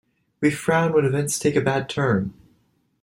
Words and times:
We 0.39 0.49
frown 0.49 0.93
when 0.93 1.05
events 1.05 1.37
take 1.37 1.55
a 1.55 1.61
bad 1.61 1.87
turn. 1.87 2.33